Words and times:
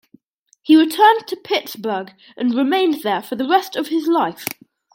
He 0.63 0.75
returned 0.75 1.27
to 1.27 1.35
Pittsburgh 1.35 2.13
and 2.35 2.55
remained 2.55 3.03
there 3.03 3.21
for 3.21 3.35
the 3.35 3.47
rest 3.47 3.75
of 3.75 3.89
his 3.89 4.07
life. 4.07 4.47